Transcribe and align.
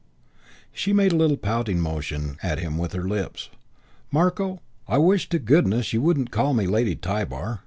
She 0.73 0.93
made 0.93 1.11
a 1.11 1.15
little 1.15 1.37
pouting 1.37 1.79
motion 1.79 2.39
at 2.41 2.57
him 2.57 2.79
with 2.79 2.93
her 2.93 3.07
lips. 3.07 3.51
"Marko, 4.09 4.59
I 4.87 4.97
wish 4.97 5.29
to 5.29 5.37
goodness 5.37 5.93
you 5.93 6.01
wouldn't 6.01 6.31
call 6.31 6.55
me 6.55 6.65
Lady 6.65 6.95
Tybar. 6.95 7.59